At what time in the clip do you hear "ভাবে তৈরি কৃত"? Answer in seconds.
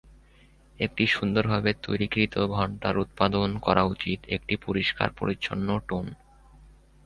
1.47-2.35